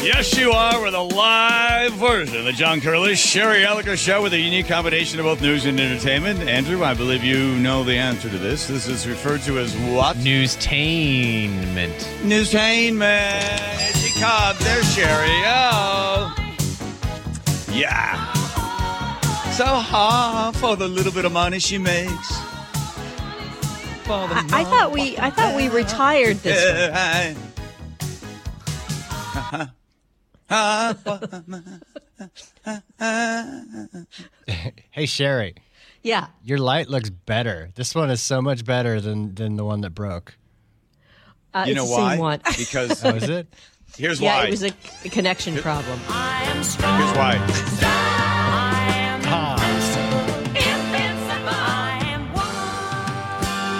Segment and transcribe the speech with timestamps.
[0.00, 4.32] Yes, you are with a live version of the John Curley Sherry Elliker Show with
[4.32, 6.38] a unique combination of both news and entertainment.
[6.48, 8.68] Andrew, I believe you know the answer to this.
[8.68, 10.16] This is referred to as what?
[10.18, 11.98] Newstainment.
[12.22, 13.42] Newstainment.
[13.80, 14.58] Here she comes.
[14.60, 15.42] There's Sherry.
[15.44, 16.32] Oh.
[17.72, 18.32] Yeah.
[19.50, 22.38] So hard for the little bit of money she makes.
[24.04, 27.47] For the I, I thought we I thought we retired this one.
[34.90, 35.54] Hey Sherry,
[36.02, 36.28] Yeah.
[36.42, 37.70] your light looks better.
[37.74, 40.36] This one is so much better than than the one that broke.
[41.54, 42.18] Uh, You it's know same why?
[42.18, 42.40] one.
[42.58, 43.46] Because Oh, is it?
[43.96, 44.46] here's yeah, why.
[44.46, 44.72] it was a,
[45.04, 45.98] a connection problem.
[46.00, 46.76] Here's
[47.16, 47.36] why.
[49.30, 49.56] Ah,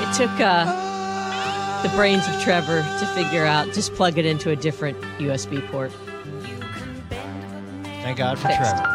[0.03, 4.57] It took uh, the brains of Trevor to figure out just plug it into a
[4.57, 5.93] different USB port.
[8.09, 8.61] Thank God for Fixed.
[8.61, 8.95] Trevor.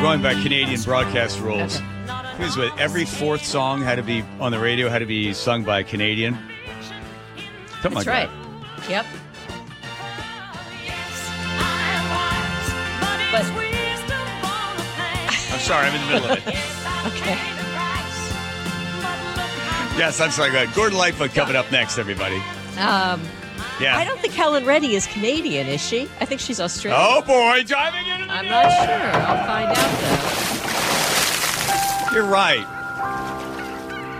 [0.00, 1.80] Going by Canadian broadcast rules.
[2.36, 5.62] Here's what every fourth song had to be on the radio had to be sung
[5.62, 6.36] by a Canadian.
[7.82, 8.30] Something That's like right.
[8.88, 9.06] Yep.
[13.30, 13.44] But.
[15.52, 16.48] I'm sorry, I'm in the middle of it.
[17.20, 17.51] okay.
[19.96, 20.50] Yes, I'm sorry.
[20.50, 20.74] Go ahead.
[20.74, 22.36] Gordon Lightfoot coming up next, everybody.
[22.78, 23.20] Um,
[23.80, 23.96] Yeah.
[23.96, 26.08] I don't think Helen Reddy is Canadian, is she?
[26.20, 27.00] I think she's Australian.
[27.02, 29.20] Oh boy, diving into the I'm not sure.
[29.22, 29.76] I'll find out
[32.10, 32.16] though.
[32.16, 32.66] You're right.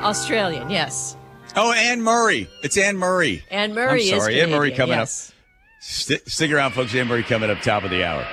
[0.03, 1.17] Australian, yes.
[1.55, 2.49] Oh, Anne Murray.
[2.63, 3.45] It's Anne Murray.
[3.51, 5.31] Anne Murray I'm sorry, Anne Murray coming yes.
[5.31, 5.35] up.
[5.81, 6.95] St- stick around, folks.
[6.95, 8.27] Anne Murray coming up top of the hour.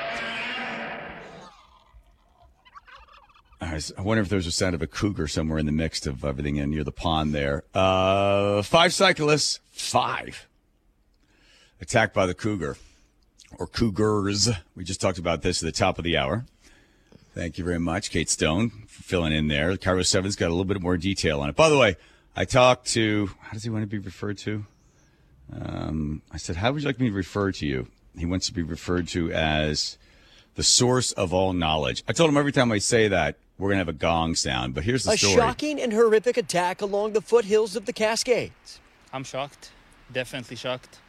[3.59, 6.08] All right, I wonder if there's a sound of a cougar somewhere in the mix
[6.08, 7.64] of everything in near the pond there.
[7.74, 10.48] Uh, five cyclists, five
[11.80, 12.78] attacked by the cougar
[13.60, 14.50] or cougars.
[14.76, 16.46] We just talked about this at the top of the hour.
[17.36, 19.78] Thank you very much, Kate Stone, for filling in there.
[19.78, 21.56] KIRO 7's got a little bit more detail on it.
[21.56, 21.96] By the way,
[22.36, 24.66] I talked to, how does he want to be referred to?
[25.54, 27.88] Um, I said, how would you like me to refer to you?
[28.18, 30.00] He wants to be referred to as
[30.56, 32.04] the source of all knowledge.
[32.08, 34.74] I told him every time I say that, we're going to have a gong sound.
[34.74, 35.34] But here's the A story.
[35.36, 38.80] shocking and horrific attack along the foothills of the Cascades.
[39.14, 39.72] I'm shocked.
[40.12, 41.00] Definitely shocked.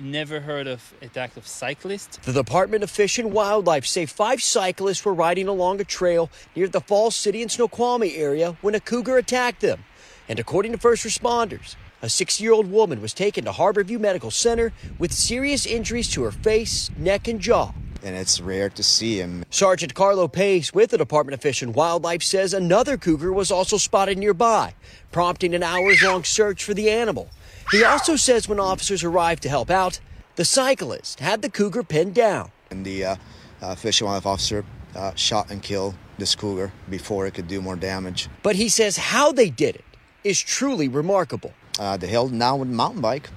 [0.00, 2.16] Never heard of attack of cyclists.
[2.16, 6.66] The Department of Fish and Wildlife say five cyclists were riding along a trail near
[6.66, 9.84] the Falls City and Snoqualmie area when a cougar attacked them.
[10.28, 14.30] And according to first responders, a six year old woman was taken to Harborview Medical
[14.30, 17.72] Center with serious injuries to her face, neck, and jaw.
[18.02, 19.44] And it's rare to see him.
[19.50, 23.76] Sergeant Carlo Pace with the Department of Fish and Wildlife says another cougar was also
[23.76, 24.74] spotted nearby,
[25.10, 27.30] prompting an hours long search for the animal.
[27.70, 30.00] He also says when officers arrived to help out,
[30.36, 32.50] the cyclist had the cougar pinned down.
[32.70, 33.16] And the uh,
[33.60, 34.64] uh, fish and wildlife officer
[34.96, 38.28] uh, shot and killed this cougar before it could do more damage.
[38.42, 39.84] But he says how they did it
[40.24, 41.52] is truly remarkable.
[41.78, 43.30] Uh, they held him down with a mountain bike,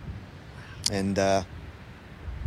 [0.91, 1.43] and uh,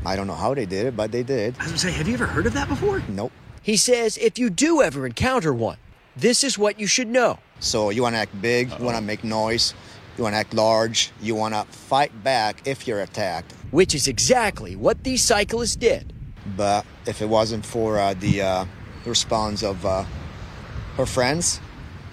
[0.05, 1.55] I don't know how they did it, but they did.
[1.59, 3.03] I was gonna say, have you ever heard of that before?
[3.09, 3.33] Nope.
[3.63, 5.77] He says if you do ever encounter one,
[6.17, 7.39] this is what you should know.
[7.61, 9.75] So you want to act big, you want to make noise,
[10.17, 13.53] you want to act large, you want to fight back if you're attacked.
[13.71, 16.13] Which is exactly what these cyclists did.
[16.57, 18.65] But if it wasn't for uh, the uh,
[19.05, 20.05] response of uh,
[20.97, 21.61] her friends,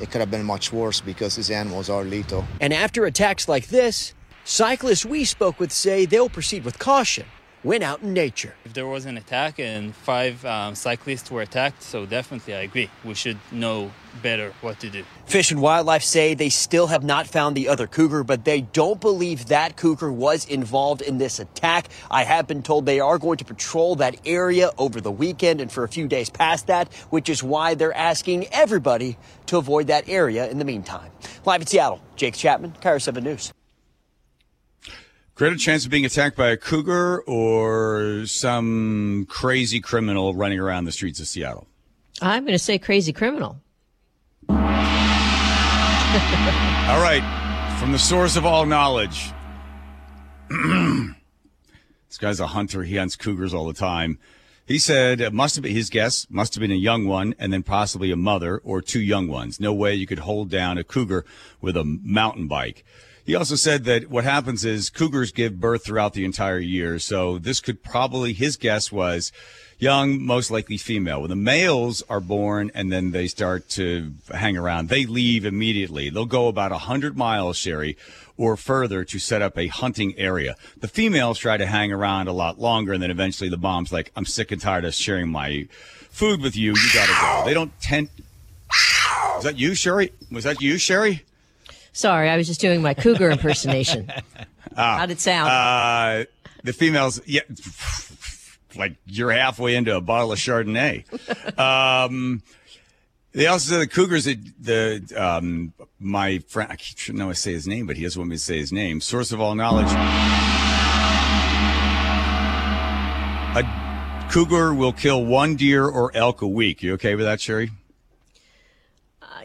[0.01, 2.45] it could have been much worse because these animals are lethal.
[2.59, 4.13] And after attacks like this,
[4.43, 7.25] cyclists we spoke with say they'll proceed with caution
[7.65, 8.53] when out in nature.
[8.63, 12.91] If there was an attack and five um, cyclists were attacked, so definitely I agree.
[13.03, 15.03] We should know better what to do.
[15.25, 19.01] Fish and Wildlife say they still have not found the other cougar, but they don't
[19.01, 21.89] believe that cougar was involved in this attack.
[22.11, 25.71] I have been told they are going to patrol that area over the weekend and
[25.71, 30.07] for a few days past that, which is why they're asking everybody to avoid that
[30.07, 31.09] area in the meantime.
[31.45, 33.51] Live in Seattle, Jake Chapman, KIRO 7 News.
[35.35, 40.93] Greater chance of being attacked by a cougar or some crazy criminal running around the
[40.93, 41.67] streets of Seattle?
[42.21, 43.59] I'm going to say crazy criminal.
[44.47, 44.55] All
[47.01, 47.21] right.
[47.81, 49.33] From the source of all knowledge.
[50.49, 52.83] this guy's a hunter.
[52.83, 54.17] He hunts cougars all the time.
[54.65, 57.51] He said it must have been his guess must have been a young one and
[57.51, 59.59] then possibly a mother or two young ones.
[59.59, 61.25] No way you could hold down a cougar
[61.59, 62.85] with a mountain bike.
[63.25, 66.99] He also said that what happens is cougars give birth throughout the entire year.
[66.99, 69.31] So this could probably, his guess was
[69.79, 71.21] young, most likely female.
[71.21, 76.09] When the males are born and then they start to hang around, they leave immediately.
[76.09, 77.97] They'll go about 100 miles, Sherry,
[78.37, 80.55] or further to set up a hunting area.
[80.77, 84.11] The females try to hang around a lot longer, and then eventually the mom's like,
[84.15, 85.67] I'm sick and tired of sharing my
[86.11, 86.73] food with you.
[86.73, 87.43] You gotta go.
[87.45, 88.09] They don't tend.
[89.35, 90.11] Was that you, Sherry?
[90.31, 91.23] Was that you, Sherry?
[91.95, 94.11] Sorry, I was just doing my cougar impersonation.
[94.75, 95.49] How'd it sound?
[95.49, 96.25] Uh,
[96.61, 97.39] the females, yeah,
[98.75, 101.05] like you're halfway into a bottle of Chardonnay.
[101.57, 102.43] um,
[103.31, 107.65] they also said the Cougars, the, um, my friend, I shouldn't know to say his
[107.65, 108.99] name, but he doesn't want me to say his name.
[108.99, 109.87] Source of all knowledge.
[113.55, 116.83] A cougar will kill one deer or elk a week.
[116.83, 117.71] You okay with that, Sherry?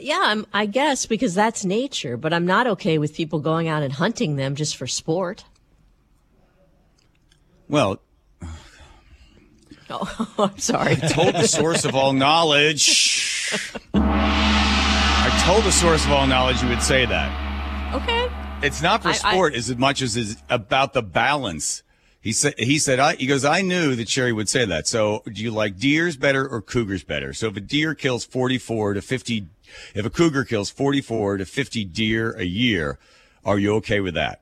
[0.03, 3.83] Yeah, I'm, I guess because that's nature, but I'm not okay with people going out
[3.83, 5.45] and hunting them just for sport.
[7.69, 8.01] Well,
[9.93, 10.93] Oh, I'm sorry.
[10.93, 13.53] I told the source of all knowledge.
[13.95, 17.95] I told the source of all knowledge you would say that.
[17.95, 18.29] Okay.
[18.63, 21.83] It's not for I- sport as much as it's about the balance.
[22.23, 24.87] He said, he said, I, he goes, I knew that Sherry would say that.
[24.87, 27.33] So do you like deers better or cougars better?
[27.33, 29.47] So if a deer kills 44 to 50,
[29.95, 32.99] if a cougar kills 44 to 50 deer a year,
[33.45, 34.41] are you okay with that?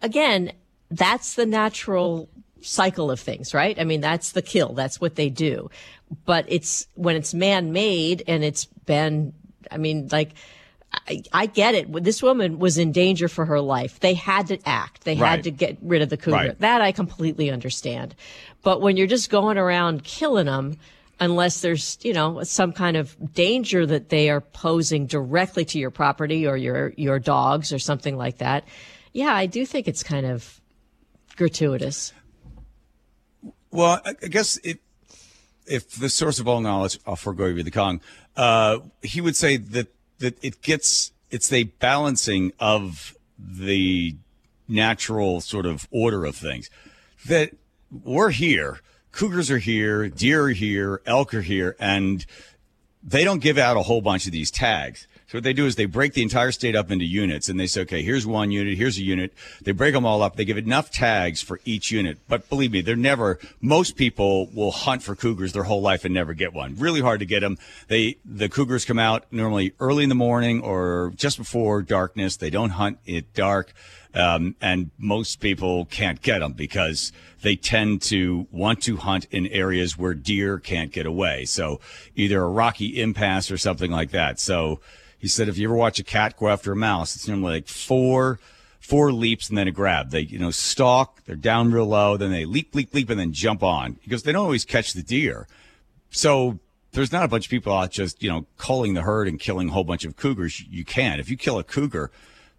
[0.00, 0.52] Again,
[0.90, 2.28] that's the natural
[2.60, 3.78] cycle of things, right?
[3.78, 4.72] I mean, that's the kill.
[4.72, 5.70] That's what they do.
[6.24, 9.32] But it's when it's man made and it's been,
[9.70, 10.30] I mean, like,
[11.08, 11.90] I, I get it.
[12.04, 13.98] This woman was in danger for her life.
[14.00, 15.04] They had to act.
[15.04, 15.30] They Right.
[15.30, 16.36] had to get rid of the cougar.
[16.36, 16.58] Right.
[16.60, 18.14] That I completely understand.
[18.62, 20.76] But when you're just going around killing them,
[21.20, 25.90] unless there's, you know, some kind of danger that they are posing directly to your
[25.90, 28.64] property or your, your dogs or something like that.
[29.12, 30.60] Yeah, I do think it's kind of
[31.36, 32.12] gratuitous.
[33.70, 34.78] Well, I guess if
[35.66, 38.00] if the source of all knowledge, I'll forego you the Kong,
[38.36, 39.88] uh, he would say that
[40.18, 44.16] that it gets it's a balancing of the
[44.68, 46.68] natural sort of order of things.
[47.26, 47.56] That
[47.90, 48.80] we're here,
[49.12, 52.26] cougars are here, deer are here, elk are here, and
[53.02, 55.06] they don't give out a whole bunch of these tags.
[55.32, 57.66] So what they do is they break the entire state up into units and they
[57.66, 59.32] say, okay, here's one unit, here's a unit.
[59.62, 60.36] They break them all up.
[60.36, 62.18] They give enough tags for each unit.
[62.28, 66.12] But believe me, they're never, most people will hunt for cougars their whole life and
[66.12, 66.76] never get one.
[66.76, 67.56] Really hard to get them.
[67.88, 72.36] They, the cougars come out normally early in the morning or just before darkness.
[72.36, 73.72] They don't hunt at dark.
[74.14, 79.46] Um, and most people can't get them because they tend to want to hunt in
[79.46, 81.44] areas where deer can't get away.
[81.46, 81.80] So
[82.14, 84.38] either a rocky impasse or something like that.
[84.38, 84.80] So
[85.18, 87.68] he said, if you ever watch a cat go after a mouse, it's normally like
[87.68, 88.38] four,
[88.80, 90.10] four leaps and then a grab.
[90.10, 93.32] They, you know, stalk, they're down real low, then they leap, leap, leap, and then
[93.32, 95.46] jump on because they don't always catch the deer.
[96.10, 96.58] So
[96.92, 99.70] there's not a bunch of people out just, you know, culling the herd and killing
[99.70, 100.60] a whole bunch of cougars.
[100.60, 101.18] You can.
[101.18, 102.10] If you kill a cougar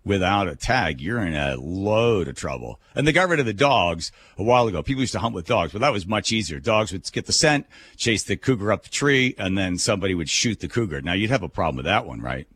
[0.06, 2.80] without a tag, you're in a load of trouble.
[2.96, 4.84] And they got rid of the dogs a while ago.
[4.84, 6.60] People used to hunt with dogs, but that was much easier.
[6.60, 7.66] Dogs would get the scent,
[7.96, 11.02] chase the cougar up the tree, and then somebody would shoot the cougar.
[11.02, 12.48] Now you'd have a problem with that one, right?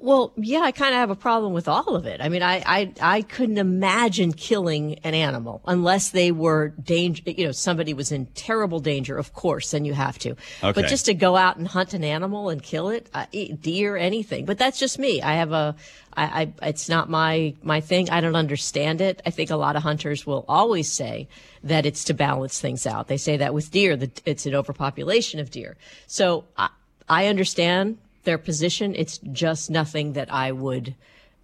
[0.00, 2.20] Well, yeah, I kind of have a problem with all of it.
[2.20, 7.46] I mean, I, I, I couldn't imagine killing an animal unless they were danger, you
[7.46, 9.18] know, somebody was in terrible danger.
[9.18, 10.30] Of course, then you have to.
[10.30, 10.72] Okay.
[10.72, 13.26] But just to go out and hunt an animal and kill it, uh,
[13.60, 14.44] deer, anything.
[14.44, 15.20] But that's just me.
[15.20, 15.74] I have a,
[16.16, 18.08] I, I, it's not my, my thing.
[18.08, 19.20] I don't understand it.
[19.26, 21.26] I think a lot of hunters will always say
[21.64, 23.08] that it's to balance things out.
[23.08, 25.76] They say that with deer, that it's an overpopulation of deer.
[26.06, 26.68] So I,
[27.08, 27.98] I understand
[28.28, 28.94] their position.
[28.94, 30.94] It's just nothing that I would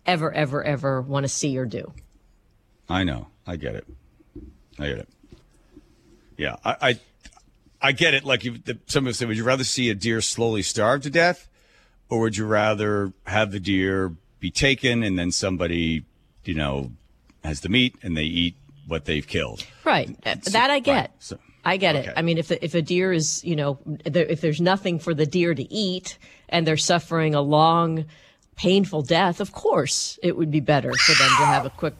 [0.05, 1.95] ever, ever, ever want to see or do.
[2.91, 3.29] I know.
[3.47, 3.87] I get it.
[4.79, 5.09] I get it.
[6.37, 7.01] Yeah, I, I,
[7.81, 8.25] I get it.
[8.25, 11.11] Like if the, some would say, would you rather see a deer slowly starve to
[11.11, 11.49] death,
[12.11, 16.05] or would you rather have the deer be taken and then somebody,
[16.45, 16.91] you know,
[17.43, 19.65] has the meat and they eat what they've killed?
[19.85, 20.15] Right.
[20.27, 20.93] Uh, that I get.
[20.95, 21.11] Right.
[21.19, 22.09] So- I get okay.
[22.09, 22.15] it.
[22.17, 25.27] I mean, if if a deer is, you know, there, if there's nothing for the
[25.27, 26.19] deer to eat
[26.49, 28.05] and they're suffering a long,
[28.57, 31.95] painful death, of course it would be better for them to have a quick.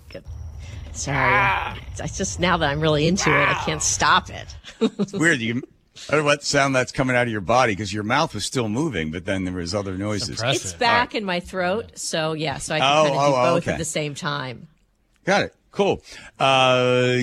[0.93, 4.55] Sorry, it's just now that I'm really into it, I can't stop it.
[4.81, 5.41] It's weird.
[5.41, 5.63] You,
[6.09, 8.45] I don't know what sound that's coming out of your body because your mouth was
[8.45, 10.31] still moving, but then there was other noises.
[10.31, 10.63] Impressive.
[10.63, 13.27] It's back in my throat, so yeah, so I can Oh, kind of do oh,
[13.27, 13.73] oh, both okay.
[13.73, 14.69] at the same time.
[15.25, 15.55] Got it.
[15.75, 16.03] Cool.
[16.39, 17.17] Uh,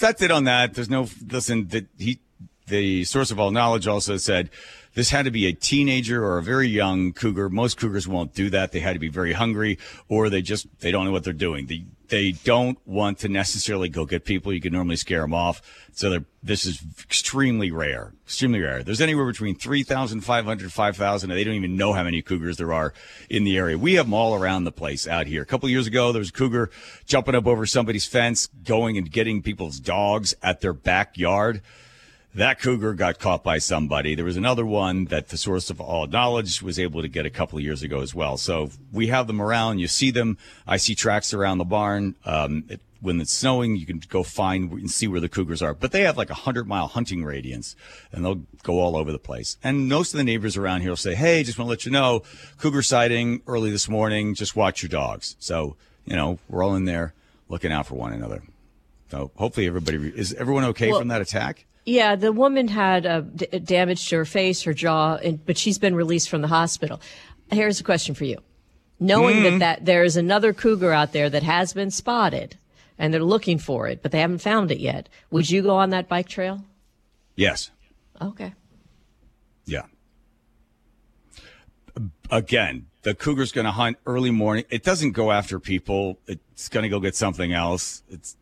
[0.00, 0.74] that's it on that.
[0.74, 1.68] There's no listen.
[1.68, 2.20] That he
[2.66, 4.50] the source of all knowledge also said
[4.94, 7.48] this had to be a teenager or a very young cougar.
[7.48, 8.72] Most cougars won't do that.
[8.72, 9.78] They had to be very hungry
[10.08, 11.66] or they just, they don't know what they're doing.
[11.66, 14.52] They, they don't want to necessarily go get people.
[14.52, 15.62] You can normally scare them off.
[15.92, 18.82] So this is extremely rare, extremely rare.
[18.82, 21.30] There's anywhere between 3,500, 5,000.
[21.30, 22.94] They don't even know how many cougars there are
[23.28, 23.76] in the area.
[23.76, 25.42] We have them all around the place out here.
[25.42, 26.70] A couple years ago, there was a cougar
[27.06, 31.62] jumping up over somebody's fence, going and getting people's dogs at their backyard.
[32.38, 34.14] That cougar got caught by somebody.
[34.14, 37.30] There was another one that the source of all knowledge was able to get a
[37.30, 38.36] couple of years ago as well.
[38.36, 39.80] So we have them around.
[39.80, 40.38] You see them.
[40.64, 42.14] I see tracks around the barn.
[42.24, 45.74] Um, it, when it's snowing, you can go find and see where the cougars are.
[45.74, 47.74] But they have like a hundred mile hunting radius
[48.12, 49.56] and they'll go all over the place.
[49.64, 51.90] And most of the neighbors around here will say, Hey, just want to let you
[51.90, 52.22] know,
[52.58, 54.36] cougar sighting early this morning.
[54.36, 55.34] Just watch your dogs.
[55.40, 57.14] So, you know, we're all in there
[57.48, 58.44] looking out for one another.
[59.10, 61.64] So hopefully everybody, is everyone okay Well- from that attack?
[61.88, 65.78] Yeah, the woman had uh, d- damage to her face, her jaw, and, but she's
[65.78, 67.00] been released from the hospital.
[67.50, 68.36] Here's a question for you:
[69.00, 72.58] Knowing that, that there is another cougar out there that has been spotted,
[72.98, 75.88] and they're looking for it, but they haven't found it yet, would you go on
[75.88, 76.62] that bike trail?
[77.36, 77.70] Yes.
[78.20, 78.52] Okay.
[79.64, 79.86] Yeah.
[82.30, 84.64] Again, the cougar's going to hunt early morning.
[84.68, 86.18] It doesn't go after people.
[86.26, 88.02] It's going to go get something else.
[88.10, 88.36] It's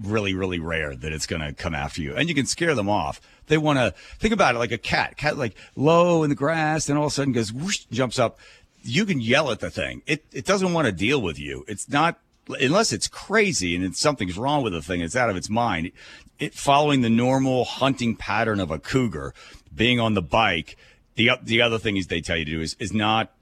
[0.00, 2.14] really, really rare that it's going to come after you.
[2.14, 3.20] And you can scare them off.
[3.46, 5.16] They want to think about it like a cat.
[5.16, 8.38] Cat like low in the grass, and all of a sudden goes whoosh, jumps up.
[8.82, 10.02] You can yell at the thing.
[10.06, 11.64] It it doesn't want to deal with you.
[11.68, 12.18] It's not
[12.60, 15.00] unless it's crazy and it's something's wrong with the thing.
[15.00, 15.92] It's out of its mind.
[16.38, 19.34] It following the normal hunting pattern of a cougar,
[19.74, 20.76] being on the bike.
[21.14, 23.32] The the other thing is they tell you to do is is not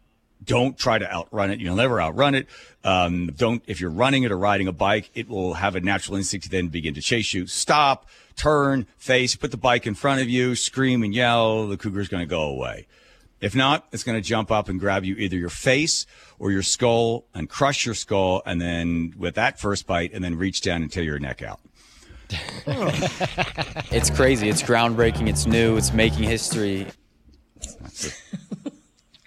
[0.45, 1.61] don't try to outrun it.
[1.61, 2.47] You'll never outrun it.
[2.83, 6.17] Um, don't if you're running it or riding a bike, it will have a natural
[6.17, 7.47] instinct to then begin to chase you.
[7.47, 11.67] Stop, turn, face, put the bike in front of you, scream and yell.
[11.67, 12.87] The cougar's going to go away.
[13.41, 16.05] If not, it's going to jump up and grab you either your face
[16.39, 20.37] or your skull and crush your skull, and then with that first bite, and then
[20.37, 21.61] reach down and tear your neck out.
[23.93, 24.49] It's crazy.
[24.49, 25.29] It's groundbreaking.
[25.29, 25.77] It's new.
[25.77, 26.87] It's making history.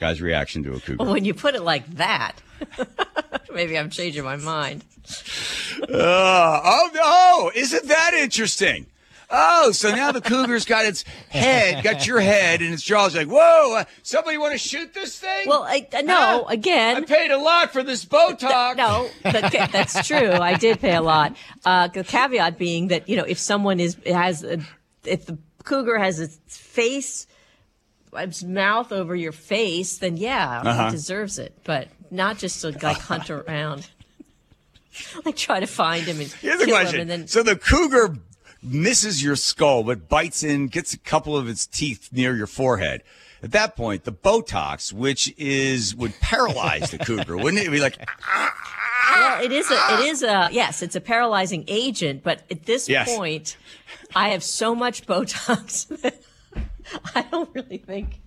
[0.04, 0.22] That's it.
[0.22, 1.04] Guy's reaction to a cougar.
[1.06, 2.42] When you put it like that,
[3.54, 4.84] maybe I'm changing my mind.
[5.82, 8.86] Uh, oh, oh, isn't that interesting?
[9.36, 13.28] Oh, so now the cougar's got its head, got your head, and its jaw's like,
[13.28, 15.48] whoa, uh, somebody want to shoot this thing?
[15.48, 16.44] Well, I, uh, no, Huh?
[16.50, 18.78] again, I paid a lot for this Botox.
[18.78, 20.32] No, that, that's true.
[20.34, 21.36] I did pay a lot.
[21.66, 24.60] Uh, the caveat being that you know if someone is has a,
[25.04, 27.26] if the cougar has its face,
[28.16, 30.88] its mouth over your face, then yeah, Uh-huh.
[30.88, 31.54] it deserves it.
[31.64, 33.90] But not just to like hunt around,
[35.26, 36.96] like try to find him and Here's kill question.
[36.96, 38.18] him, and then so the cougar
[38.62, 43.04] misses your skull, but bites in, gets a couple of its teeth near your forehead.
[43.42, 47.64] At that point, the Botox, which is would paralyze the cougar, wouldn't it?
[47.64, 47.98] It'd be like,
[49.16, 52.24] well, it is a it is a yes, it's a paralyzing agent.
[52.24, 53.14] But at this Yes.
[53.14, 53.58] point,
[54.16, 56.23] I have so much Botox that
[57.16, 58.22] I don't really think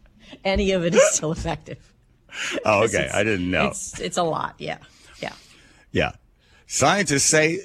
[0.45, 1.93] any of it is still effective.
[2.65, 3.69] oh, okay, I didn't know.
[3.69, 4.55] It's it's a lot.
[4.59, 4.79] Yeah.
[5.21, 5.33] Yeah.
[5.93, 6.13] Yeah.
[6.67, 7.61] Scientists say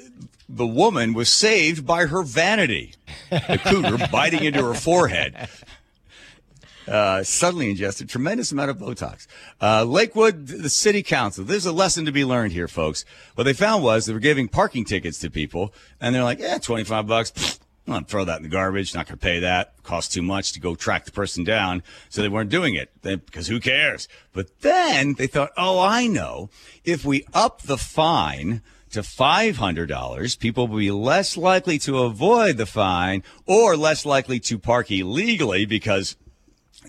[0.48, 2.93] the woman was saved by her vanity.
[3.29, 5.50] The cougar biting into her forehead.
[6.88, 9.27] Uh, suddenly ingested tremendous amount of Botox.
[9.62, 11.46] Uh, Lakewood, the city council.
[11.46, 13.05] There's a lesson to be learned here, folks.
[13.36, 16.58] What they found was they were giving parking tickets to people, and they're like, "Yeah,
[16.58, 17.60] 25 bucks.
[17.93, 18.93] I'm throw that in the garbage.
[18.93, 19.74] Not gonna pay that.
[19.83, 23.15] Costs too much to go track the person down." So they weren't doing it They-
[23.15, 24.07] because who cares?
[24.33, 26.50] But then they thought, "Oh, I know.
[26.83, 32.65] If we up the fine." To $500, people will be less likely to avoid the
[32.65, 36.17] fine or less likely to park illegally because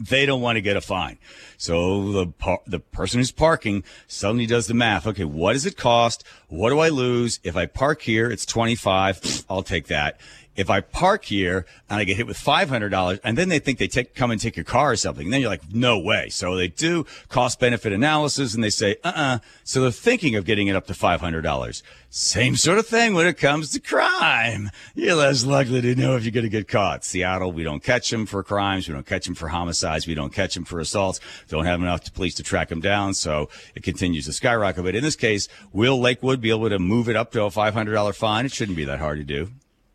[0.00, 1.18] they don't want to get a fine.
[1.56, 5.06] So the par- the person who's parking suddenly does the math.
[5.06, 6.24] Okay, what does it cost?
[6.48, 8.28] What do I lose if I park here?
[8.30, 9.44] It's 25.
[9.48, 10.18] I'll take that.
[10.54, 13.88] If I park here and I get hit with $500 and then they think they
[13.88, 16.28] take, come and take your car or something, and then you're like, no way.
[16.28, 19.38] So they do cost benefit analysis and they say, uh-uh.
[19.64, 21.82] So they're thinking of getting it up to $500.
[22.10, 24.70] Same sort of thing when it comes to crime.
[24.94, 27.04] You're less likely to know if you're going to get caught.
[27.04, 28.86] Seattle, we don't catch them for crimes.
[28.86, 30.06] We don't catch them for homicides.
[30.06, 31.20] We don't catch them for assaults.
[31.48, 33.14] Don't have enough police to track them down.
[33.14, 34.84] So it continues to skyrocket.
[34.84, 38.14] But in this case, will Lakewood be able to move it up to a $500
[38.14, 38.44] fine?
[38.44, 39.48] It shouldn't be that hard to do.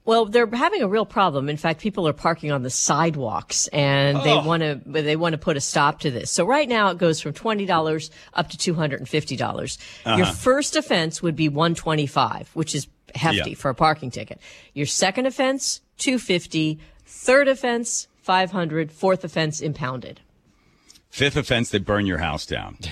[0.08, 1.50] Well, they're having a real problem.
[1.50, 4.42] In fact, people are parking on the sidewalks and they Oh.
[4.44, 6.32] want to they want to put a stop to this.
[6.32, 9.36] So right now it goes from $20 up to 250.
[9.36, 10.32] dollars Your uh-huh.
[10.32, 13.56] first offense would be 125, which is hefty Yeah.
[13.58, 14.40] for a parking ticket.
[14.74, 18.92] Your second offense, 250, third offense, 500.
[18.92, 20.22] Fourth offense, impounded.
[21.10, 22.78] Fifth offense, they burn your house down.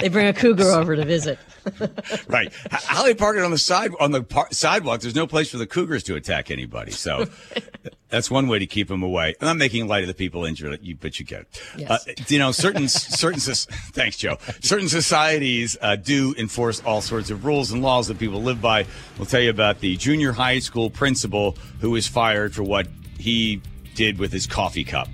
[0.00, 1.38] They bring a cougar over to visit.
[2.28, 2.52] right.
[2.70, 5.00] How they park it on the side on the par- sidewalk?
[5.00, 6.92] There's no place for the cougars to attack anybody.
[6.92, 7.26] So
[8.08, 9.34] that's one way to keep them away.
[9.40, 11.62] I'm not making light of the people injured, but you get it.
[11.78, 11.90] Yes.
[11.90, 14.36] Uh, you know, certain certain thanks, Joe.
[14.60, 18.84] Certain societies uh, do enforce all sorts of rules and laws that people live by.
[19.16, 22.86] We'll tell you about the junior high school principal who was fired for what
[23.18, 23.62] he
[23.94, 25.08] did with his coffee cup.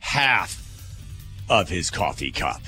[0.00, 0.60] Half
[1.48, 2.60] of his coffee cup.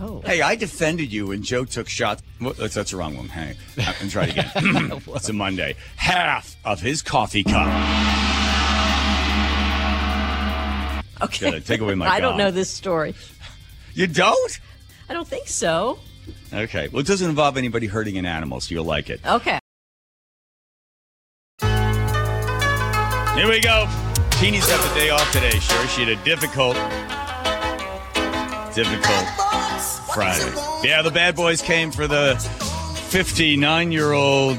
[0.00, 0.22] Oh.
[0.24, 2.22] Hey, I defended you when Joe took shots.
[2.40, 3.28] That's, that's the wrong one.
[3.28, 4.50] Hang I'm gonna try it again.
[5.00, 5.16] Hmm.
[5.16, 5.74] it's a Monday.
[5.96, 7.66] Half of his coffee cup.
[11.20, 11.50] Okay.
[11.50, 13.14] Gotta take away my I don't know this story.
[13.94, 14.60] You don't?
[15.08, 15.98] I don't think so.
[16.52, 16.88] Okay.
[16.88, 19.20] Well, it doesn't involve anybody hurting an animal, so you'll like it.
[19.26, 19.58] Okay.
[23.38, 24.07] Here we go.
[24.38, 25.50] Teeny's got the day off today.
[25.58, 26.76] Sure, she had a difficult,
[28.72, 29.26] difficult
[30.14, 30.54] Friday.
[30.86, 32.34] Yeah, the bad boys came for the
[33.10, 34.58] 59-year-old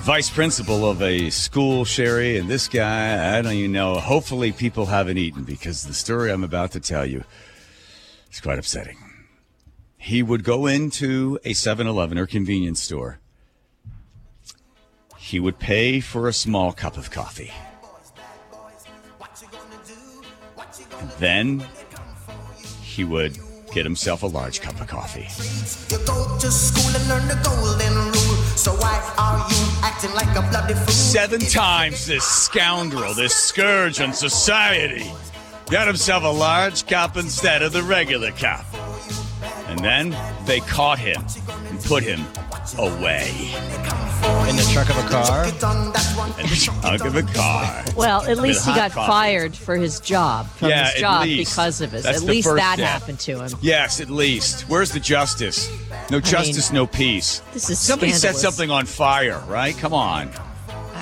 [0.00, 3.96] vice principal of a school, Sherry, and this guy, I don't even know.
[3.96, 7.24] Hopefully, people haven't eaten because the story I'm about to tell you
[8.32, 8.96] is quite upsetting.
[9.98, 13.20] He would go into a 7 Eleven or convenience store.
[15.18, 17.52] He would pay for a small cup of coffee.
[21.18, 21.64] Then
[22.82, 23.38] he would
[23.72, 25.26] get himself a large cup of coffee.
[25.94, 28.36] You go to school and learn the golden rule.
[28.56, 30.88] So why are you acting like a bloody fool?
[30.88, 35.10] Seven times this scoundrel, this scourge on society,
[35.70, 38.66] got himself a large cup instead of the regular cup.
[39.68, 41.24] And then they caught him
[41.68, 42.20] and put him
[42.78, 43.52] away
[44.22, 45.44] In the trunk of a car.
[45.46, 47.84] in the trunk of a car.
[47.96, 49.10] Well, at least he got coffee.
[49.10, 51.50] fired for his job, from Yeah, his at job least.
[51.50, 52.02] because of it.
[52.04, 52.88] That's at least that step.
[52.88, 53.50] happened to him.
[53.60, 54.62] Yes, at least.
[54.68, 55.70] Where's the justice?
[56.10, 57.42] No justice, no peace.
[57.52, 59.76] This is Somebody set something on fire, right?
[59.76, 60.30] Come on.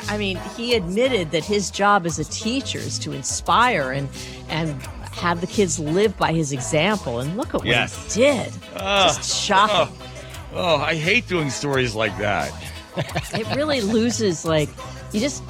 [0.09, 4.09] I mean, he admitted that his job as a teacher is to inspire and
[4.49, 4.81] and
[5.13, 7.21] have the kids live by his example.
[7.21, 8.15] And look at what Yes.
[8.15, 8.53] he did.
[8.77, 9.09] Ah.
[9.15, 9.95] Just shocking.
[10.55, 10.55] Oh.
[10.55, 12.51] oh, I hate doing stories like that.
[12.97, 14.69] It really loses like
[15.13, 15.43] you just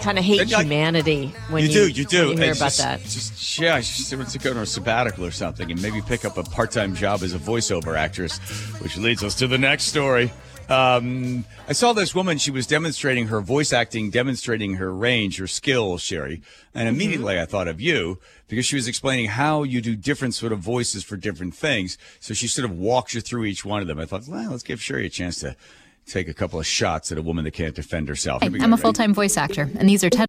[0.00, 2.28] kind of hate like, humanity when you, you, do, you do.
[2.28, 3.02] when you hear It's about just, that.
[3.02, 6.24] Just yeah, I just want to go on a sabbatical or something, and maybe pick
[6.24, 8.38] up a part-time job as a voiceover actress,
[8.80, 10.32] which leads us to the next story.
[10.68, 12.38] Um, I saw this woman.
[12.38, 16.42] She was demonstrating her voice acting, demonstrating her range, her skills, Sherry.
[16.74, 16.94] And Mm-hmm.
[16.94, 20.60] immediately I thought of you because she was explaining how you do different sort of
[20.60, 21.98] voices for different things.
[22.20, 23.98] So she sort of walks you through each one of them.
[23.98, 25.56] I thought, well, let's give Sherry a chance to
[26.06, 28.42] take a couple of shots at a woman that can't defend herself.
[28.42, 28.64] Here we go.
[28.64, 30.26] I'm a full time voice actor, and these are 10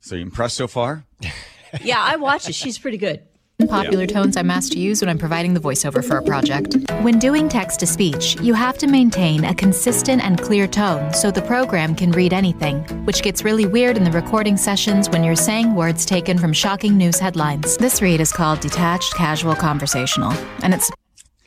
[0.00, 1.04] So you impressed so far?
[1.82, 2.54] yeah, I watched it.
[2.54, 3.22] She's pretty good.
[3.68, 6.76] popular tones I'm asked to use when I'm providing the voiceover for a project.
[7.02, 11.30] When doing text to speech, you have to maintain a consistent and clear tone so
[11.30, 15.36] the program can read anything, which gets really weird in the recording sessions when you're
[15.36, 17.76] saying words taken from shocking news headlines.
[17.76, 20.90] This read is called detached casual conversational, and it's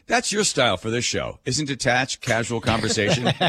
[0.07, 1.39] That's your style for this show.
[1.43, 3.25] Isn't detached, casual conversation?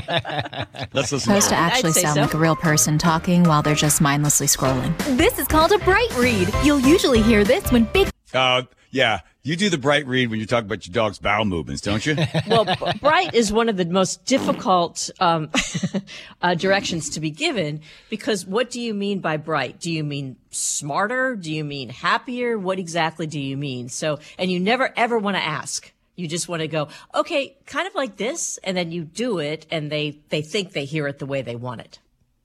[0.92, 1.20] Let's listen.
[1.20, 1.58] supposed to it.
[1.58, 2.22] actually sound so.
[2.22, 4.96] like a real person talking while they're just mindlessly scrolling.
[5.16, 6.50] This is called a bright read.
[6.64, 10.46] You'll usually hear this when big Uh, yeah, you do the bright read when you
[10.46, 12.16] talk about your dog's bowel movements, don't you?
[12.48, 15.50] Well, b- bright is one of the most difficult um,
[16.42, 19.78] uh, directions to be given because what do you mean by bright?
[19.78, 21.36] Do you mean smarter?
[21.36, 22.58] Do you mean happier?
[22.58, 23.88] What exactly do you mean?
[23.90, 25.92] So, and you never ever want to ask.
[26.18, 29.66] You just want to go, okay, kind of like this, and then you do it,
[29.70, 32.00] and they they think they hear it the way they want it.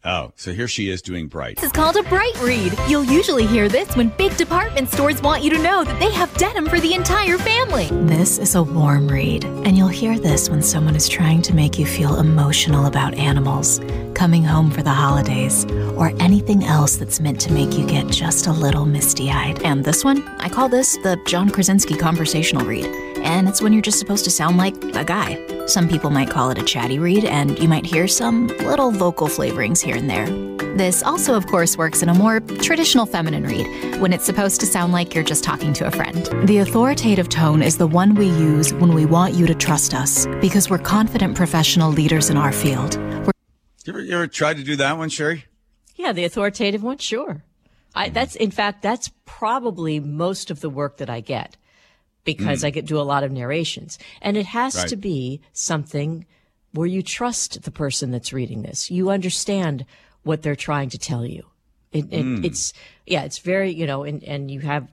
[0.06, 1.56] oh, so here she is doing bright.
[1.56, 2.72] This is called a bright read.
[2.90, 6.32] You'll usually hear this when big department stores want you to know that they have
[6.38, 7.88] denim for the entire family.
[8.06, 11.80] This is a warm read, and you'll hear this when someone is trying to make
[11.80, 13.80] you feel emotional about animals,
[14.14, 15.66] coming home for the holidays,
[15.98, 19.64] or anything else that's meant to make you get just a little misty eyed.
[19.64, 22.86] And this one, I call this the John Krasinski conversational read,
[23.24, 25.66] and it's when you're just supposed to sound like a guy.
[25.66, 29.28] Some people might call it a chatty read, and you might hear some little vocal
[29.28, 30.28] flavorings here and there.
[30.78, 34.66] This also, of course, works in a more traditional feminine read, when it's supposed to
[34.66, 36.26] sound like you're just talking to a friend.
[36.48, 40.26] The authoritative tone is the one we use when we want you to trust us,
[40.42, 42.98] because we're confident professional leaders in our field.
[42.98, 43.32] We're
[43.86, 45.46] You ever, you ever tried to do that one, Sherry?
[45.96, 47.44] Yeah, the authoritative one, sure.
[47.96, 51.58] I, that's in fact that's probably most of the work that I get
[52.24, 54.88] because I get do a lot of narrations, and it has Right.
[54.90, 56.26] to be something
[56.74, 58.90] where you trust the person that's reading this.
[58.90, 59.86] You understand
[60.24, 61.46] what they're trying to tell you.
[61.92, 62.46] It, it, Mm.
[62.46, 62.74] It's
[63.06, 64.88] yeah, it's very you know, and and you have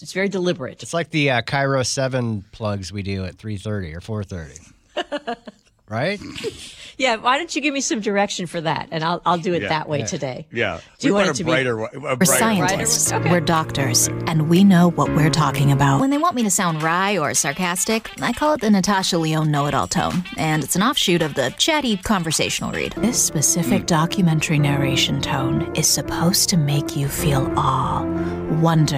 [0.00, 0.82] it's very deliberate.
[0.82, 4.58] It's like the uh, KIRO Seven plugs we do at three thirty or four thirty,
[5.88, 6.20] right?
[6.98, 9.62] Yeah, why don't you give me some direction for that, and I'll I'll do it
[9.62, 9.68] Yeah.
[9.68, 10.04] that way Yeah.
[10.06, 10.46] today.
[10.52, 10.80] Yeah.
[10.98, 13.40] Do you we want want it a to be- brighter, a We're brighter scientists, we're
[13.40, 16.00] doctors, and we know what we're talking about.
[16.00, 19.50] When they want me to sound wry or sarcastic, I call it the Natasha Lyonne
[19.50, 22.92] know it all tone, and it's an offshoot of the chatty conversational read.
[22.98, 28.02] This specific documentary narration tone is supposed to make you feel awe,
[28.50, 28.94] wonder,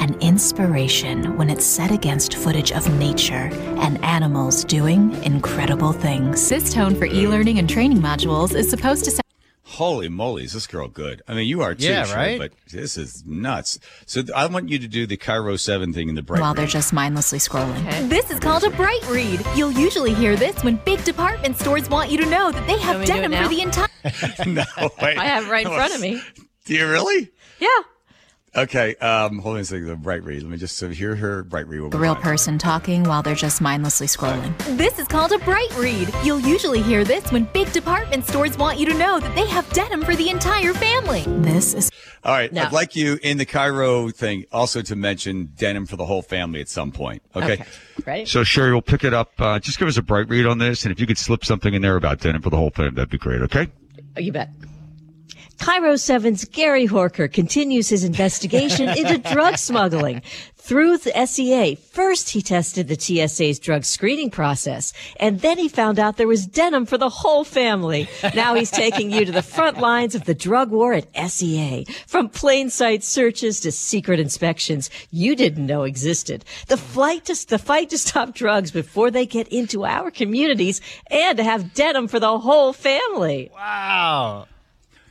[0.00, 6.48] and inspiration when it's set against footage of nature and animals doing incredible things.
[6.48, 9.22] This tone for e learning and training modules is supposed to sound.
[9.64, 11.22] Holy moly, is this girl good?
[11.28, 12.38] I mean, you are too, Yeah, Sherry, right?
[12.38, 13.78] But this is nuts.
[14.06, 16.40] So th- I want you to do the KIRO Seven thing in the bright.
[16.40, 18.08] While they're just mindlessly scrolling.
[18.08, 19.40] This is called a bright read.
[19.54, 22.96] You'll usually hear this when big department stores want you to know that they have
[22.96, 24.46] Want me to do it denim for the entire.
[24.46, 24.64] no,
[25.02, 25.18] wait.
[25.18, 26.22] I have it right in front of me.
[26.64, 27.30] Do you really?
[27.60, 27.68] Yeah.
[28.62, 28.96] Okay.
[28.96, 29.86] Um, hold on a second.
[29.86, 30.42] The bright read.
[30.42, 31.80] Let me just so hear her bright read.
[31.80, 32.22] one A more real time.
[32.22, 34.56] person talking while they're just mindlessly scrolling.
[34.76, 36.12] This is called a bright read.
[36.24, 39.68] You'll usually hear this when big department stores want you to know that they have
[39.70, 41.22] denim for the entire family.
[41.42, 41.90] This is
[42.24, 42.52] All right.
[42.52, 42.62] No.
[42.62, 46.60] I'd like you in the KIRO thing also to mention denim for the whole family
[46.60, 47.22] at some point.
[47.36, 47.52] Okay.
[47.54, 47.64] Okay.
[48.04, 48.24] Ready?
[48.26, 49.32] So Sherry, we'll pick it up.
[49.38, 51.74] Uh, just give us a bright read on this, and if you could slip something
[51.74, 53.40] in there about denim for the whole family, that'd be great.
[53.42, 53.68] Okay.
[54.16, 54.50] Oh, you bet.
[55.58, 60.22] KIRO 7's Gary Horcher continues his investigation into drug smuggling
[60.56, 61.74] through the SEA.
[61.74, 66.46] First, he tested the TSA's drug screening process, and then he found out there was
[66.46, 68.08] denim for the whole family.
[68.34, 71.86] Now he's taking you to the front lines of the drug war at SEA.
[72.06, 76.44] From plain sight searches to secret inspections you didn't know existed.
[76.68, 81.38] The flight to, the fight to stop drugs before they get into our communities and
[81.38, 83.50] to have denim for the whole family.
[83.54, 84.46] Wow.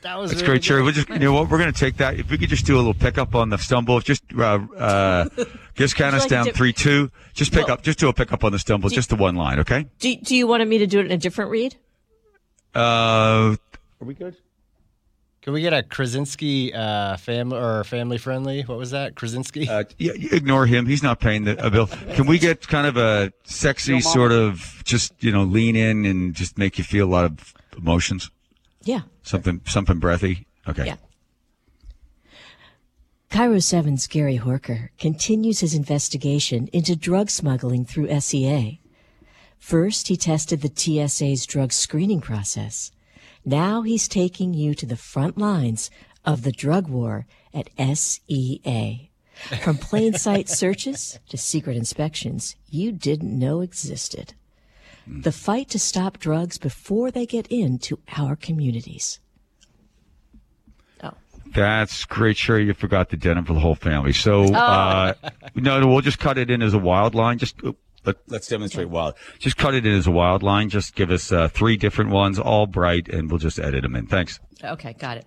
[0.07, 0.83] That was That's really great, Sherry.
[0.83, 2.17] We'll just, you know what, we're going to take that.
[2.17, 5.27] If we could just do a little pickup on the stumble, just uh, uh,
[5.75, 7.11] just count us like down to- three, two.
[7.33, 9.35] Just pick Well- up, just do a pickup on the stumble, Do- just the one
[9.35, 9.85] line, okay?
[9.99, 11.75] Do, do you want me to do it in a different read?
[12.73, 13.57] Uh, Are
[13.99, 14.37] we good?
[15.41, 18.61] Can we get a Krasinski uh, family or family friendly?
[18.61, 19.15] What was that?
[19.15, 19.67] Krasinski?
[19.67, 20.85] Uh, yeah, ignore him.
[20.85, 21.87] He's not paying the a bill.
[21.87, 26.33] Can we get kind of a sexy sort of just you know lean in and
[26.33, 28.31] just make you feel a lot of emotions?
[28.87, 29.01] Yeah.
[29.21, 30.47] Something something breathy.
[30.65, 30.85] Okay.
[30.85, 30.95] Yeah.
[33.29, 38.79] KIRO 7's Gary Horcher continues his investigation into drug smuggling through SEA.
[39.59, 42.93] First, he tested the TSA's drug screening process.
[43.43, 45.91] Now he's taking you to the front lines
[46.23, 49.11] of the drug war at SEA.
[49.61, 54.33] From plain sight searches to secret inspections you didn't know existed.
[55.09, 59.19] The fight to stop drugs before they get into our communities.
[61.01, 61.13] Oh.
[61.55, 62.65] That's great, Sherry.
[62.65, 64.11] You forgot the denim for the whole family.
[64.11, 65.13] So, uh,
[65.55, 67.37] no, no, we'll just cut it in as a wild line.
[67.37, 67.55] Just
[68.05, 69.15] let, Let's demonstrate wild.
[69.39, 70.69] just cut it in as a wild line.
[70.69, 74.07] Just give us uh, three different ones, all bright, and we'll just edit them in.
[74.07, 74.39] Thanks.
[74.63, 75.25] Okay, got it.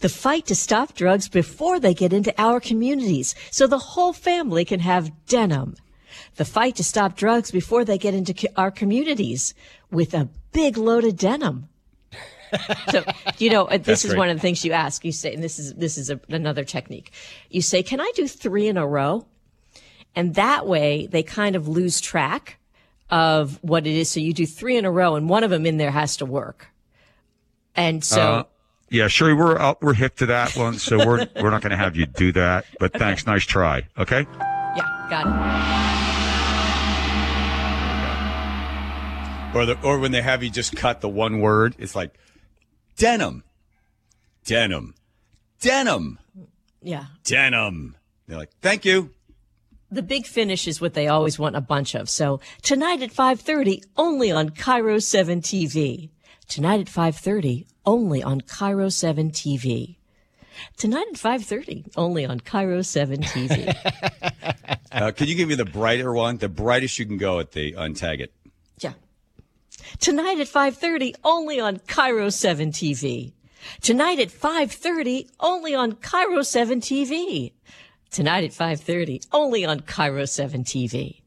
[0.00, 4.64] The fight to stop drugs before they get into our communities so the whole family
[4.64, 5.76] can have denim.
[6.36, 9.54] The fight to stop drugs before they get into our communities
[9.90, 11.68] with a big load of denim.
[12.90, 13.04] so,
[13.38, 15.04] you know, this That's is one of the things you ask.
[15.04, 17.12] You say, and this is, this is a, another technique.
[17.48, 19.26] You say, can I do three in a row?
[20.16, 22.58] And that way they kind of lose track
[23.08, 24.08] of what it is.
[24.08, 26.26] So you do three in a row and one of them in there has to
[26.26, 26.68] work.
[27.76, 28.42] And so, Uh,
[28.90, 31.76] yeah, sure we're out, we're hip to that one, so we're we're not going to
[31.76, 32.64] have you do that.
[32.80, 33.86] But thanks, nice try.
[33.96, 34.26] Okay.
[34.76, 35.26] yeah, got
[35.86, 35.89] it.
[39.54, 42.16] Or the or when they have you just cut the one word, it's like
[42.96, 43.42] denim,
[44.44, 44.94] denim,
[45.60, 46.18] denim,
[46.82, 47.06] Yeah.
[47.24, 47.96] denim.
[48.28, 49.10] They're like, thank you.
[49.90, 52.08] The big finish is what they always want a bunch of.
[52.08, 56.10] So tonight at 5:30 only on KIRO 7 TV.
[56.46, 59.96] Tonight at 5:30 only on KIRO 7 TV.
[60.76, 63.74] Tonight at 5:30 only on KIRO 7 TV.
[64.92, 66.36] Uh, can you give me the brighter one?
[66.36, 68.32] The brightest you can go at the untag it.
[69.90, 69.96] Yeah.
[69.98, 73.32] Tonight at 5:30 only on KIRO 7 TV.
[73.80, 77.52] Tonight at 5:30 only on KIRO 7 TV.
[78.10, 81.20] Tonight at 5:30 only on KIRO 7 TV.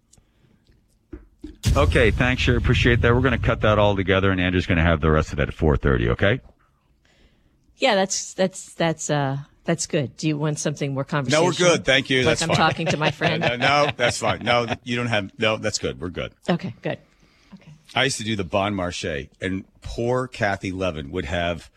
[1.76, 3.14] Okay, thanks, sure Appreciate that.
[3.14, 5.38] We're going to cut that all together, and Andrew's going to have the rest of
[5.38, 6.10] that at four thirty.
[6.10, 6.40] Okay.
[7.78, 10.16] Yeah, that's that's that's uh that's good.
[10.18, 11.44] Do you want something more conversational?
[11.44, 11.86] No, we're good.
[11.86, 12.20] Thank you.
[12.20, 12.58] Like that's I'm fine.
[12.58, 13.42] talking to my friend.
[13.42, 14.44] no, no, that's fine.
[14.44, 15.32] No, you don't have.
[15.40, 16.00] No, that's good.
[16.00, 16.34] We're good.
[16.50, 17.00] Okay, good.
[17.96, 21.70] I used to do the Bon Marché, and poor Kathy Levin would have.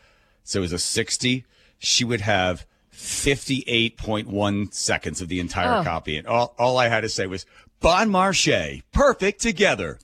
[0.45, 1.45] So it was a sixty.
[1.79, 5.85] she would have 58.1 seconds of the entire Oh.
[5.85, 6.17] copy.
[6.17, 7.45] And all, all I had to say was,
[7.81, 9.99] Bon Marché, perfect together.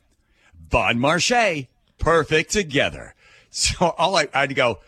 [0.68, 3.14] Bon Marché, perfect together.
[3.54, 4.78] So all I, I had to go,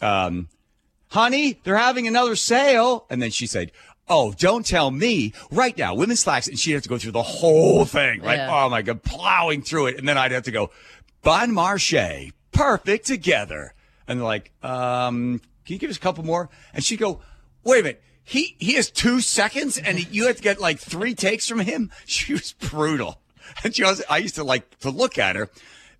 [0.00, 0.48] um,
[1.08, 3.04] honey, they're having another sale.
[3.10, 3.72] And then she said,
[4.10, 6.48] Oh, don't tell me right now, women's slacks.
[6.48, 8.38] And she'd have to go through the whole thing, right?
[8.38, 8.64] Yeah.
[8.64, 9.98] Oh my God, plowing through it.
[9.98, 10.70] And then I'd have to go,
[11.22, 13.72] Bon Marché, perfect together.
[14.08, 16.50] And they're like, um, can you give us a couple more?
[16.74, 17.20] And she'd go,
[17.62, 18.02] wait a minute.
[18.24, 21.90] He, he has two seconds and you have to get like three takes from him.
[22.06, 23.20] She was brutal.
[23.62, 25.48] And she was, I used to like to look at her.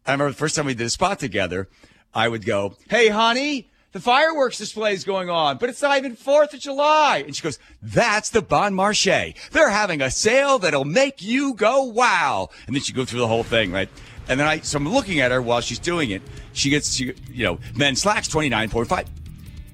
[0.04, 1.68] I remember the first time we did a spot together,
[2.12, 6.16] I would go, Hey, honey, the fireworks display is going on, but it's not even
[6.16, 7.24] 4th of July.
[7.26, 9.36] And she goes, That's the Bon Marché.
[9.50, 12.50] They're having a sale that'll make you go wow.
[12.66, 13.88] And then she goes through the whole thing, right?
[14.28, 16.22] And then I, so I'm looking at her while she's doing it.
[16.52, 19.06] She gets, she, you know, men slacks 29.5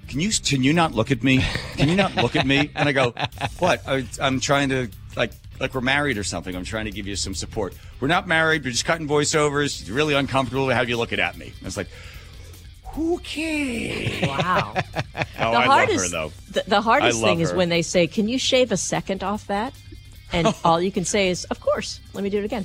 [0.09, 1.45] can you can you not look at me?
[1.77, 2.71] Can you not look at me?
[2.75, 3.13] And I go,
[3.59, 3.83] what?
[3.87, 6.55] I, I'm trying to like like we're married or something.
[6.55, 7.75] I'm trying to give you some support.
[8.01, 8.65] We're not married.
[8.65, 9.81] We're just cutting voiceovers.
[9.81, 11.47] It's really uncomfortable to have you looking at me.
[11.59, 11.89] And it's like,
[12.99, 14.27] okay.
[14.27, 14.75] Wow.
[15.39, 16.33] Oh, the I love hardest, her though.
[16.51, 19.23] The, the hardest I love thing is when they say, "Can you shave a second
[19.23, 19.75] off that?"
[20.33, 22.65] And all you can say is, "Of course." Let me do it again.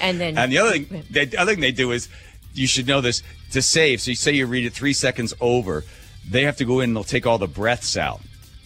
[0.00, 2.08] And then And the other thing, the other thing they do is,
[2.54, 4.00] you should know this to save.
[4.00, 5.84] So you say you read it three seconds over,
[6.28, 8.20] they have to go in and they'll take all the breaths out.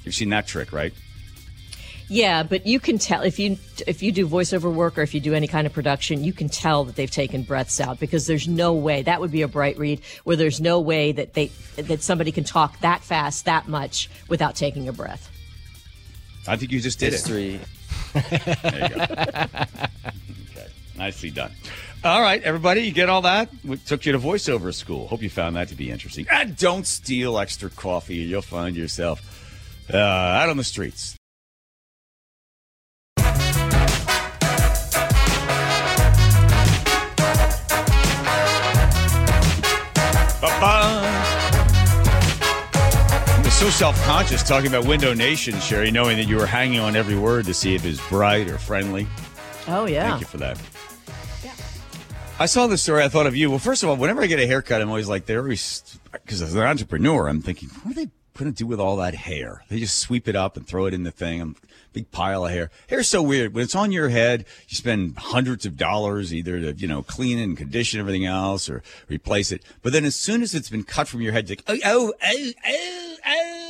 [0.05, 0.93] You've seen that trick, right?
[2.13, 5.21] Yeah, but you can tell if you if you do voiceover work or if you
[5.21, 8.47] do any kind of production, you can tell that they've taken breaths out because there's
[8.47, 11.47] no way that would be a bright read where there's no way that they
[11.77, 15.31] that somebody can talk that fast that much without taking a breath.
[16.47, 17.61] I think you just did History.
[18.13, 18.59] it.
[18.63, 19.05] There you go.
[20.51, 21.53] okay, nicely done.
[22.05, 23.49] All right, everybody, you get all that?
[23.65, 25.09] We took you to voiceover school.
[25.09, 26.27] Hope you found that to be interesting.
[26.31, 29.23] And don't steal extra coffee, or you'll find yourself
[29.91, 31.17] uh, out on the streets.
[43.63, 47.45] So self-conscious talking about Window Nation, Sherry, knowing that you were hanging on every word
[47.45, 49.07] to see if it was bright or friendly.
[49.69, 50.11] Oh yeah.
[50.11, 50.61] Thank you for that.
[52.41, 53.05] I saw this story.
[53.05, 53.51] I thought of you.
[53.51, 56.43] Well, first of all, whenever I get a haircut, I'm always like, they're always, because
[56.43, 59.63] as an entrepreneur, I'm thinking, what are they going to do with all that hair?
[59.69, 61.41] They just sweep it up and throw it in the thing.
[61.41, 61.55] A
[61.93, 62.69] big pile of hair.
[62.89, 63.55] Hair's so weird.
[63.55, 67.39] When it's on your head, you spend hundreds of dollars either to, you know, clean
[67.39, 69.63] it and condition everything else or replace it.
[69.83, 72.13] But then as soon as it's been cut from your head, you're like, oh, oh,
[72.25, 73.12] oh, oh,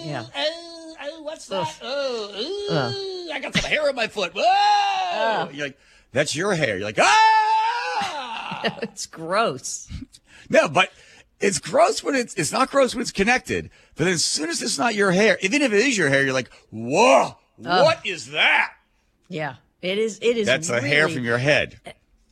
[0.05, 0.25] Yeah.
[0.35, 1.79] oh, oh, what's that?
[1.83, 4.33] Oh, ooh, I got some hair on my foot.
[4.35, 5.49] Whoa!
[5.53, 5.79] You're like,
[6.13, 6.77] that's your hair.
[6.77, 8.79] You're like, ah!
[8.83, 9.89] it's gross.
[10.49, 10.91] No, but
[11.41, 13.71] it's gross when it's it's not gross when it's connected.
[13.97, 16.23] But then as soon as it's not your hair, even if it is your hair,
[16.23, 18.73] you're like, whoa, what is that?
[19.29, 20.19] Yeah, it is.
[20.23, 20.47] It is.
[20.47, 21.81] That's a hair from your head.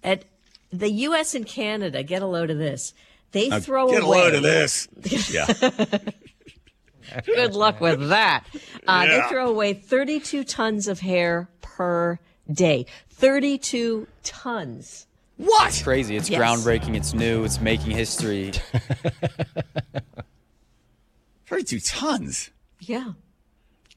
[0.03, 0.25] At
[0.71, 1.35] the U.S.
[1.35, 2.95] and Canada, get a load of this.
[3.33, 4.89] They throw get a load of this.
[5.31, 5.47] Yeah.
[7.27, 8.45] Good luck with that.
[8.87, 12.19] Uh, They throw away 32 tons of hair per
[12.51, 12.87] day.
[13.11, 15.07] 32 tons.
[15.37, 15.69] What?
[15.69, 16.17] It's crazy.
[16.17, 16.41] It's Yes.
[16.41, 16.95] groundbreaking.
[16.97, 17.45] It's new.
[17.45, 18.53] It's making history.
[21.47, 22.51] 32 tons.
[22.81, 23.13] Yeah.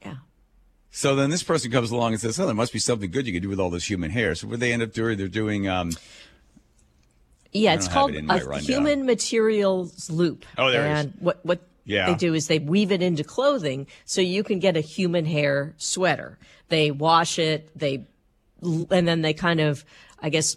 [0.04, 0.16] Yeah.
[0.90, 3.32] So then this person comes along and says, oh, there must be something good you
[3.32, 4.34] can do with all this human hair.
[4.34, 5.92] So what they end up doing, they're doing, um,
[7.52, 8.60] Yeah, it's called it a rundown.
[8.60, 10.44] human materials loop.
[10.58, 10.98] Oh, there it is.
[11.04, 12.06] and what what Yeah.
[12.06, 15.74] they do is they weave it into clothing so you can get a human hair
[15.76, 16.38] sweater.
[16.68, 18.06] They wash it, they
[18.62, 19.84] and then they kind of
[20.20, 20.56] I guess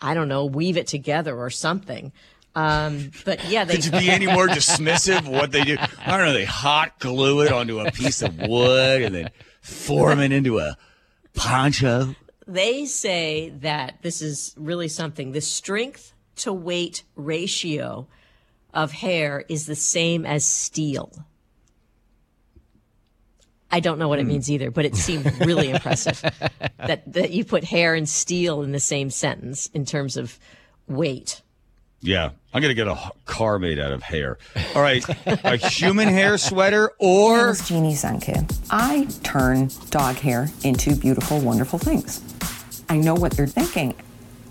[0.00, 2.12] I don't know, weave it together or something.
[2.54, 5.78] Um, but yeah, they could you be any more dismissive what they do?
[6.04, 6.32] I don't know.
[6.32, 9.30] They hot glue it onto a piece of wood and then
[9.62, 10.76] form it into a
[11.34, 12.14] poncho.
[12.46, 15.32] they say that this is really something.
[15.32, 18.06] The strength to weight ratio
[18.74, 21.12] of hair is the same as steel.
[23.70, 24.26] I don't know what Hmm.
[24.26, 26.20] it means either, but it seemed really impressive
[26.78, 30.38] that, that you put hair and steel in the same sentence in terms of
[30.86, 31.40] weight.
[32.04, 34.36] Yeah, I'm gonna get a car made out of hair.
[34.74, 38.52] All right, a human hair sweater or It's Jeannie Sunkin.
[38.70, 42.20] I turn dog hair into beautiful, wonderful things.
[42.88, 43.94] I know what you're thinking.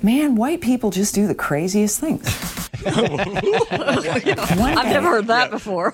[0.01, 2.69] Man, white people just do the craziest things.
[2.85, 5.93] I've never heard that before.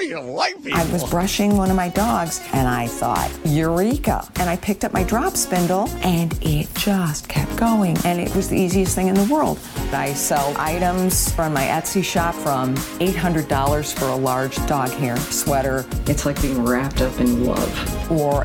[0.00, 0.72] you like me?
[0.72, 4.28] I was brushing one of my dogs and I thought, Eureka!
[4.36, 7.96] And I picked up my drop spindle and it just kept going.
[8.04, 9.58] And it was the easiest thing in the world.
[9.92, 15.84] I sell items from my Etsy shop from $800 for a large dog hair sweater.
[16.06, 18.10] It's like being wrapped up in love.
[18.10, 18.44] Or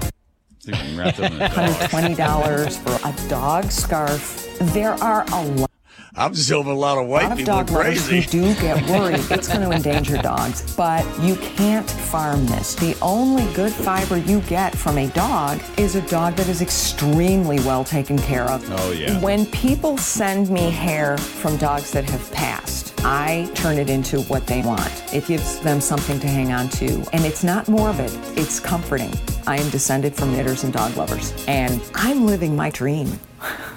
[0.96, 1.90] Wrapped up in a dog.
[1.90, 4.48] $120 for a dog scarf.
[4.74, 5.71] There are a lot.
[6.14, 8.30] I'm just hoping a lot of white lot of people dog lovers who crazy.
[8.30, 12.76] do get worried it's going to endanger dogs, but you can't farm this.
[12.76, 17.60] The only good fiber you get from a dog is a dog that is extremely
[17.62, 18.62] well taken care of.
[18.72, 19.22] Oh, yeah.
[19.22, 24.46] When people send me hair from dogs that have passed, I turn it into what
[24.46, 24.92] they want.
[25.14, 29.14] It gives them something to hang on to, and it's not morbid, it's comforting.
[29.48, 33.18] I am descended from knitters and dog lovers, and I'm living my dream.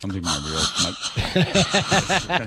[0.00, 0.60] Something my real.
[0.84, 0.90] My,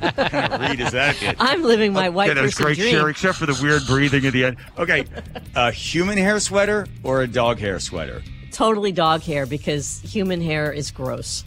[0.15, 1.15] what kind of read is that?
[1.17, 1.35] kid?
[1.39, 2.91] I'm living my oh, white Okay, that was great, dream.
[2.91, 4.57] Sherry, except for the weird breathing at the end.
[4.77, 5.05] Okay,
[5.55, 8.23] a uh, human hair sweater or a dog hair sweater?
[8.53, 11.43] Totally dog hair because human hair is gross.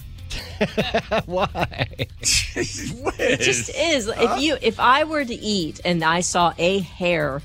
[1.24, 1.86] Why?
[2.20, 4.08] It just is.
[4.08, 7.40] If you, if I were to eat and I saw a hair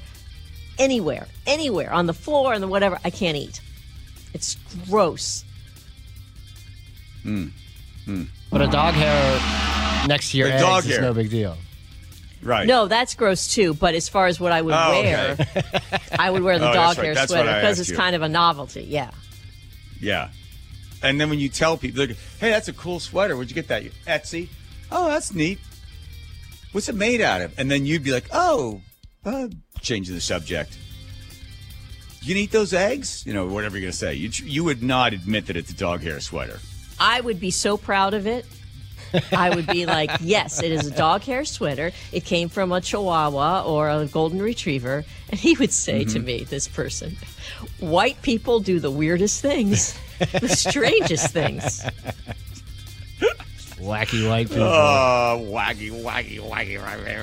[0.78, 3.62] anywhere, anywhere on the floor and the whatever, I can't eat.
[4.34, 4.58] It's
[4.89, 5.45] gross.
[7.24, 7.48] Hmm.
[8.52, 11.02] But a dog hair next to your The eggs dog is hair.
[11.02, 11.58] no big deal.
[12.41, 12.65] Right.
[12.67, 13.74] No, that's gross too.
[13.74, 15.38] But as far as what I would Oh, wear,
[16.17, 17.06] I would wear the Oh, dog right.
[17.06, 17.95] hair That's sweater because it's you.
[17.98, 18.84] kind of a novelty.
[18.84, 19.12] Yeah.
[20.00, 20.30] Yeah.
[21.04, 23.36] And then when you tell people, like, hey, that's a cool sweater.
[23.36, 23.84] Where'd you get that?
[24.08, 24.48] Etsy.
[24.91, 25.60] Oh, that's neat.
[26.72, 27.58] What's it made out of?
[27.60, 28.82] And then you'd be like, oh,
[29.26, 29.48] uh,
[29.82, 30.78] changing the subject.
[32.22, 33.26] You can eat those eggs?
[33.26, 34.13] You know, whatever you're going to say.
[34.13, 36.60] You, you would not admit that it's a dog hair sweater.
[36.99, 38.45] I would be so proud of it.
[39.31, 41.91] I would be like, yes, it is a dog hair sweater.
[42.12, 45.03] It came from a Chihuahua or a Golden Retriever.
[45.31, 46.23] And he would say to Mhm.
[46.25, 47.17] me, this person,
[47.79, 51.81] white people do the weirdest things, the strangest things.
[53.79, 54.63] Wacky white people.
[54.63, 57.17] Oh, wacky, wacky, waggy, waggy.